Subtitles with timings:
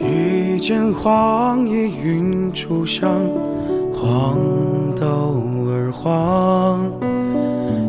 [0.00, 3.24] 一见黄叶云初香，
[3.92, 4.36] 黄
[4.96, 5.06] 豆
[5.66, 6.92] 儿黄，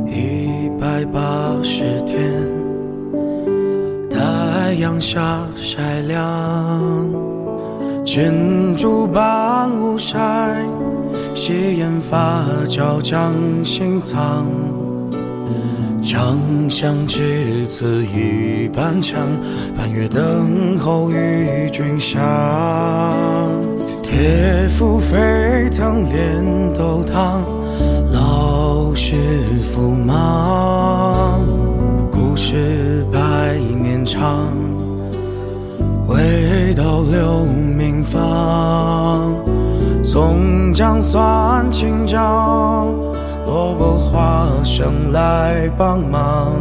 [0.07, 2.38] 一百八十天，
[4.79, 7.07] 阳下晒凉，
[8.05, 8.33] 建
[8.77, 10.17] 筑半雾晒，
[11.35, 14.47] 斜眼发角将心藏。
[16.01, 19.27] 长相至此一半墙，
[19.77, 22.21] 半月等候与君相。
[24.01, 27.43] 铁斧沸腾莲斗汤，
[28.13, 29.15] 老师
[29.61, 31.18] 傅忙。
[34.19, 34.51] 长，
[36.09, 39.33] 味道留名方。
[40.03, 42.85] 葱姜蒜青椒。
[43.45, 46.51] 萝卜花生来帮忙，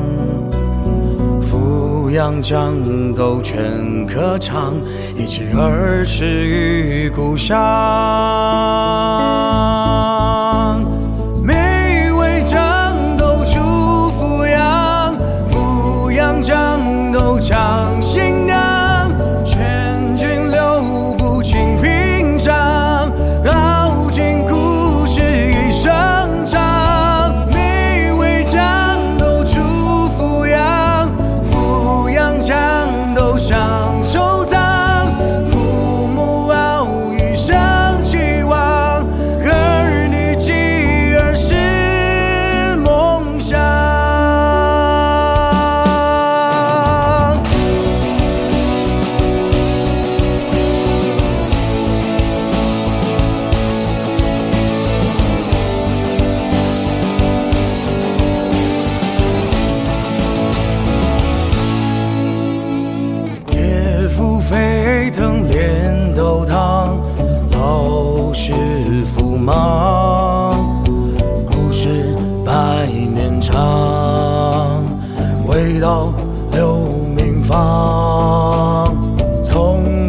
[1.43, 2.73] 阜阳酱
[3.13, 4.75] 豆全可尝，
[5.17, 7.57] 一吃儿时与故乡。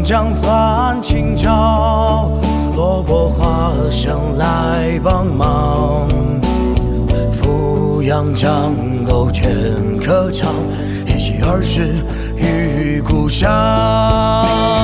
[0.09, 2.31] 葱姜蒜青椒，
[2.75, 6.07] 萝卜花生来帮忙。
[7.31, 8.73] 阜阳酱
[9.05, 10.51] 豆全可尝，
[11.05, 12.03] 一起儿时
[12.35, 14.78] 与故乡。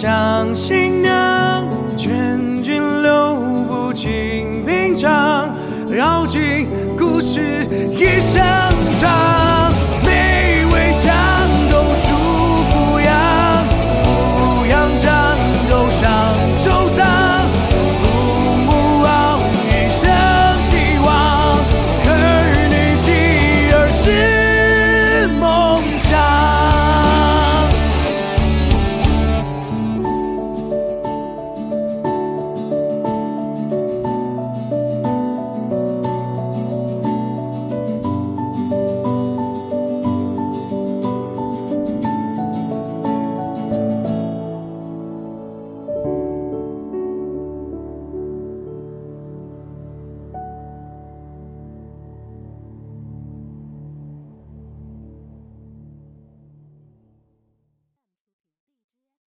[0.00, 3.36] 将新娘劝君留，
[3.68, 5.29] 不尽兵将。